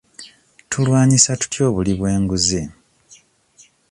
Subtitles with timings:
[0.69, 2.61] Tulwanyisa tutya obuli bw'enguzi?